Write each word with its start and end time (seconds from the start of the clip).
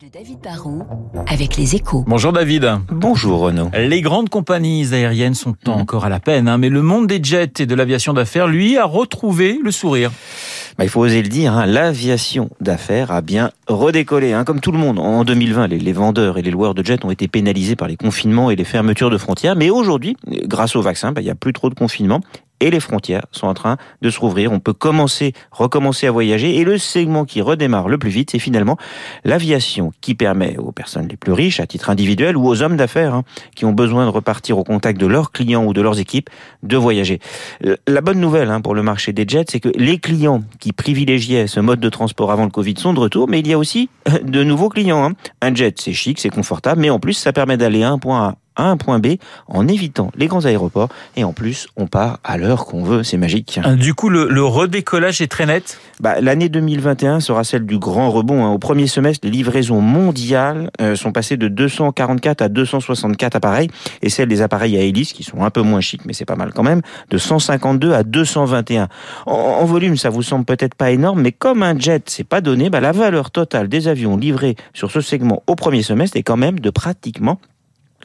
de 0.00 0.08
David 0.08 0.38
Barrault 0.40 0.86
avec 1.26 1.58
les 1.58 1.74
échos. 1.74 2.04
Bonjour 2.06 2.32
David. 2.32 2.78
Bonjour 2.90 3.40
Renaud. 3.40 3.70
Les 3.74 4.00
grandes 4.00 4.30
compagnies 4.30 4.94
aériennes 4.94 5.34
sont 5.34 5.56
encore 5.66 6.06
à 6.06 6.08
la 6.08 6.20
peine, 6.20 6.48
hein, 6.48 6.56
mais 6.56 6.70
le 6.70 6.80
monde 6.80 7.06
des 7.06 7.22
jets 7.22 7.52
et 7.58 7.66
de 7.66 7.74
l'aviation 7.74 8.14
d'affaires, 8.14 8.46
lui, 8.46 8.78
a 8.78 8.86
retrouvé 8.86 9.58
le 9.62 9.70
sourire. 9.70 10.10
Bah, 10.78 10.84
il 10.84 10.90
faut 10.90 11.00
oser 11.00 11.22
le 11.22 11.28
dire, 11.28 11.52
hein, 11.52 11.66
l'aviation 11.66 12.48
d'affaires 12.62 13.12
a 13.12 13.20
bien 13.20 13.50
redécollé. 13.68 14.32
Hein, 14.32 14.44
comme 14.44 14.60
tout 14.60 14.72
le 14.72 14.78
monde, 14.78 14.98
en 14.98 15.22
2020, 15.22 15.66
les, 15.66 15.78
les, 15.78 15.92
vendeurs 15.92 16.38
et 16.38 16.42
les 16.42 16.50
loueurs 16.50 16.74
de 16.74 16.82
jets 16.82 17.04
ont 17.04 17.10
été 17.10 17.28
pénalisés 17.28 17.76
par 17.76 17.86
les 17.86 17.96
confinements 17.96 18.50
et 18.50 18.56
les 18.56 18.64
fermetures 18.64 19.10
de 19.10 19.18
frontières. 19.18 19.54
Mais 19.54 19.68
aujourd'hui, 19.68 20.16
grâce 20.26 20.76
au 20.76 20.80
vaccin, 20.80 21.12
bah, 21.12 21.20
il 21.20 21.24
n'y 21.24 21.30
a 21.30 21.34
plus 21.34 21.52
trop 21.52 21.68
de 21.68 21.74
confinement 21.74 22.20
et 22.60 22.70
les 22.70 22.80
frontières 22.80 23.26
sont 23.32 23.46
en 23.46 23.54
train 23.54 23.76
de 24.02 24.10
se 24.10 24.18
rouvrir. 24.18 24.52
On 24.52 24.60
peut 24.60 24.72
commencer, 24.72 25.32
recommencer 25.50 26.06
à 26.06 26.10
voyager. 26.10 26.56
Et 26.56 26.64
le 26.64 26.78
segment 26.78 27.24
qui 27.24 27.40
redémarre 27.40 27.88
le 27.88 27.98
plus 27.98 28.10
vite, 28.10 28.30
c'est 28.30 28.38
finalement 28.38 28.76
l'aviation 29.24 29.92
qui 30.00 30.14
permet 30.14 30.56
aux 30.56 30.72
personnes 30.72 31.08
les 31.08 31.16
plus 31.16 31.32
riches, 31.32 31.60
à 31.60 31.66
titre 31.66 31.90
individuel, 31.90 32.36
ou 32.36 32.46
aux 32.46 32.62
hommes 32.62 32.76
d'affaires 32.76 33.14
hein, 33.14 33.24
qui 33.54 33.64
ont 33.64 33.72
besoin 33.72 34.04
de 34.04 34.10
repartir 34.10 34.58
au 34.58 34.64
contact 34.64 35.00
de 35.00 35.06
leurs 35.06 35.32
clients 35.32 35.64
ou 35.64 35.72
de 35.72 35.80
leurs 35.80 35.98
équipes, 35.98 36.30
de 36.62 36.76
voyager. 36.76 37.20
La 37.86 38.00
bonne 38.00 38.20
nouvelle 38.20 38.50
hein, 38.50 38.60
pour 38.60 38.74
le 38.74 38.82
marché 38.82 39.12
des 39.12 39.24
jets, 39.26 39.44
c'est 39.48 39.60
que 39.60 39.70
les 39.74 39.98
clients 39.98 40.42
qui 40.60 40.72
privilégiaient 40.72 41.46
ce 41.46 41.60
mode 41.60 41.80
de 41.80 41.88
transport 41.88 42.30
avant 42.30 42.44
le 42.44 42.50
Covid 42.50 42.74
sont 42.78 42.94
de 42.94 43.00
retour, 43.00 43.28
mais 43.28 43.40
il 43.40 43.48
y 43.48 43.52
a 43.52 43.58
aussi 43.58 43.88
de 44.22 44.42
nouveaux 44.42 44.68
clients. 44.68 45.04
Hein. 45.04 45.12
Un 45.42 45.54
jet, 45.54 45.80
c'est 45.80 45.92
chic, 45.92 46.18
c'est 46.18 46.30
confortable, 46.30 46.80
mais 46.80 46.90
en 46.90 46.98
plus, 46.98 47.14
ça 47.14 47.32
permet 47.32 47.56
d'aller 47.56 47.82
à 47.82 47.90
un 47.90 47.98
point 47.98 48.28
A 48.28 48.34
à 48.56 48.64
un 48.64 48.76
point 48.76 48.98
B 48.98 49.16
en 49.48 49.66
évitant 49.68 50.10
les 50.16 50.26
grands 50.26 50.44
aéroports 50.44 50.88
et 51.16 51.24
en 51.24 51.32
plus 51.32 51.68
on 51.76 51.86
part 51.86 52.18
à 52.24 52.36
l'heure 52.36 52.66
qu'on 52.66 52.82
veut, 52.82 53.02
c'est 53.02 53.16
magique. 53.16 53.60
Du 53.76 53.94
coup 53.94 54.08
le, 54.08 54.28
le, 54.28 54.44
redécollage 54.44 55.20
est 55.20 55.28
très 55.28 55.46
net? 55.46 55.78
Bah, 56.00 56.20
L'année 56.20 56.48
2021 56.48 57.20
sera 57.20 57.44
celle 57.44 57.66
du 57.66 57.78
grand 57.78 58.10
rebond. 58.10 58.44
Hein. 58.44 58.50
Au 58.50 58.58
premier 58.58 58.86
semestre, 58.86 59.26
les 59.26 59.30
livraisons 59.30 59.80
mondiales 59.80 60.70
euh, 60.80 60.96
sont 60.96 61.12
passées 61.12 61.36
de 61.36 61.48
244 61.48 62.42
à 62.42 62.48
264 62.48 63.36
appareils 63.36 63.70
et 64.02 64.10
celles 64.10 64.28
des 64.28 64.42
appareils 64.42 64.76
à 64.76 64.80
hélice 64.80 65.12
qui 65.12 65.22
sont 65.22 65.42
un 65.42 65.50
peu 65.50 65.62
moins 65.62 65.80
chics 65.80 66.04
mais 66.04 66.12
c'est 66.12 66.24
pas 66.24 66.36
mal 66.36 66.52
quand 66.52 66.62
même, 66.62 66.82
de 67.10 67.18
152 67.18 67.92
à 67.92 68.02
221. 68.02 68.88
En, 69.26 69.32
en 69.32 69.64
volume 69.64 69.96
ça 69.96 70.10
vous 70.10 70.22
semble 70.22 70.44
peut-être 70.44 70.74
pas 70.74 70.90
énorme 70.90 71.22
mais 71.22 71.32
comme 71.32 71.62
un 71.62 71.78
jet 71.78 72.04
c'est 72.08 72.24
pas 72.24 72.40
donné, 72.40 72.70
bah, 72.70 72.80
la 72.80 72.92
valeur 72.92 73.30
totale 73.30 73.68
des 73.68 73.88
avions 73.88 74.16
livrés 74.16 74.56
sur 74.72 74.90
ce 74.90 75.00
segment 75.00 75.42
au 75.46 75.54
premier 75.54 75.82
semestre 75.82 76.16
est 76.16 76.22
quand 76.22 76.36
même 76.36 76.60
de 76.60 76.70
pratiquement 76.70 77.38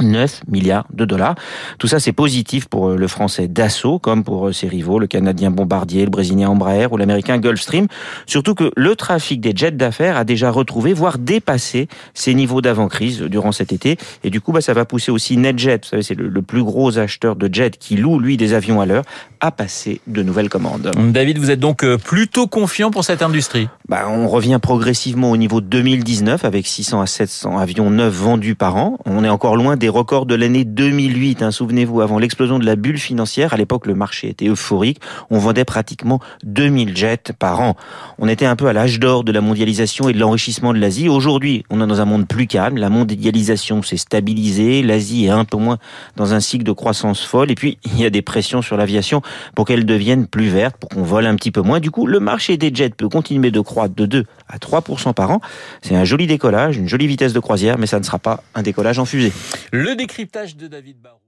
9 0.00 0.42
milliards 0.48 0.86
de 0.92 1.04
dollars. 1.04 1.34
Tout 1.78 1.86
ça, 1.86 2.00
c'est 2.00 2.12
positif 2.12 2.66
pour 2.66 2.88
euh, 2.88 2.96
le 2.96 3.08
français 3.08 3.48
Dassault, 3.48 3.98
comme 3.98 4.24
pour 4.24 4.48
euh, 4.48 4.52
ses 4.52 4.68
rivaux, 4.68 4.98
le 4.98 5.06
canadien 5.06 5.50
Bombardier, 5.50 6.04
le 6.04 6.10
brésilien 6.10 6.48
Embraer 6.48 6.86
ou 6.90 6.96
l'américain 6.96 7.38
Gulfstream. 7.38 7.86
Surtout 8.26 8.54
que 8.54 8.70
le 8.76 8.96
trafic 8.96 9.40
des 9.40 9.52
jets 9.54 9.70
d'affaires 9.70 10.16
a 10.16 10.24
déjà 10.24 10.50
retrouvé, 10.50 10.92
voire 10.92 11.18
dépassé 11.18 11.88
ses 12.14 12.34
niveaux 12.34 12.60
d'avant-crise 12.60 13.20
durant 13.22 13.52
cet 13.52 13.72
été. 13.72 13.96
Et 14.24 14.30
du 14.30 14.40
coup, 14.40 14.52
bah, 14.52 14.60
ça 14.60 14.74
va 14.74 14.84
pousser 14.84 15.10
aussi 15.10 15.36
NetJet, 15.36 15.80
vous 15.82 15.88
savez, 15.88 16.02
c'est 16.02 16.14
le, 16.14 16.42
plus 16.42 16.62
gros 16.62 16.98
acheteur 16.98 17.36
de 17.36 17.52
jets 17.52 17.72
qui 17.78 17.96
loue, 17.96 18.18
lui, 18.18 18.36
des 18.36 18.54
avions 18.54 18.80
à 18.80 18.86
l'heure, 18.86 19.04
à 19.40 19.50
passer 19.50 20.00
de 20.06 20.22
nouvelles 20.22 20.48
commandes. 20.48 20.90
David, 21.12 21.38
vous 21.38 21.50
êtes 21.50 21.60
donc 21.60 21.84
euh, 21.84 21.98
plutôt 21.98 22.46
confiant 22.46 22.90
pour 22.90 23.04
cette 23.04 23.22
industrie? 23.22 23.68
Bah, 23.88 24.06
On 24.08 24.28
revient 24.28 24.58
progressivement 24.60 25.30
au 25.30 25.36
niveau 25.36 25.60
de 25.60 25.66
2019 25.66 26.44
avec 26.44 26.66
600 26.66 27.00
à 27.00 27.06
700 27.06 27.58
avions 27.58 27.90
neufs 27.90 28.14
vendus 28.14 28.54
par 28.54 28.76
an. 28.76 28.98
On 29.06 29.24
est 29.24 29.28
encore 29.28 29.56
loin 29.56 29.76
des 29.76 29.88
record 29.88 30.26
de 30.26 30.34
l'année 30.34 30.64
2008. 30.64 31.42
Hein, 31.42 31.50
Souvenez-vous, 31.50 32.00
avant 32.00 32.18
l'explosion 32.18 32.58
de 32.58 32.66
la 32.66 32.76
bulle 32.76 32.98
financière, 32.98 33.52
à 33.52 33.56
l'époque 33.56 33.86
le 33.86 33.94
marché 33.94 34.28
était 34.28 34.48
euphorique. 34.48 35.00
On 35.30 35.38
vendait 35.38 35.64
pratiquement 35.64 36.20
2000 36.44 36.96
jets 36.96 37.32
par 37.38 37.60
an. 37.60 37.76
On 38.18 38.28
était 38.28 38.46
un 38.46 38.56
peu 38.56 38.66
à 38.66 38.72
l'âge 38.72 39.00
d'or 39.00 39.24
de 39.24 39.32
la 39.32 39.40
mondialisation 39.40 40.08
et 40.08 40.12
de 40.12 40.18
l'enrichissement 40.18 40.72
de 40.72 40.78
l'Asie. 40.78 41.08
Aujourd'hui, 41.08 41.64
on 41.70 41.82
est 41.82 41.86
dans 41.86 42.00
un 42.00 42.04
monde 42.04 42.26
plus 42.26 42.46
calme. 42.46 42.76
La 42.76 42.90
mondialisation 42.90 43.82
s'est 43.82 43.96
stabilisée. 43.96 44.82
L'Asie 44.82 45.26
est 45.26 45.30
un 45.30 45.44
peu 45.44 45.56
moins 45.56 45.78
dans 46.16 46.34
un 46.34 46.40
cycle 46.40 46.64
de 46.64 46.72
croissance 46.72 47.24
folle. 47.24 47.50
Et 47.50 47.54
puis, 47.54 47.78
il 47.84 48.00
y 48.00 48.04
a 48.04 48.10
des 48.10 48.22
pressions 48.22 48.62
sur 48.62 48.76
l'aviation 48.76 49.22
pour 49.54 49.66
qu'elle 49.66 49.86
devienne 49.86 50.26
plus 50.26 50.48
verte, 50.48 50.76
pour 50.76 50.88
qu'on 50.88 51.02
vole 51.02 51.26
un 51.26 51.36
petit 51.36 51.50
peu 51.50 51.60
moins. 51.60 51.80
Du 51.80 51.90
coup, 51.90 52.06
le 52.06 52.20
marché 52.20 52.56
des 52.56 52.74
jets 52.74 52.90
peut 52.90 53.08
continuer 53.08 53.50
de 53.50 53.60
croître 53.60 53.94
de 53.94 54.06
2 54.06 54.24
à 54.48 54.58
3% 54.58 55.14
par 55.14 55.30
an. 55.30 55.40
C'est 55.82 55.96
un 55.96 56.04
joli 56.04 56.26
décollage, 56.26 56.76
une 56.76 56.88
jolie 56.88 57.06
vitesse 57.06 57.32
de 57.32 57.40
croisière, 57.40 57.78
mais 57.78 57.86
ça 57.86 57.98
ne 57.98 58.04
sera 58.04 58.18
pas 58.18 58.42
un 58.54 58.62
décollage 58.62 58.98
en 58.98 59.04
fusée. 59.04 59.32
Le 59.72 59.94
décryptage 59.94 60.56
de 60.56 60.66
David 60.66 61.00
Barrault. 61.00 61.20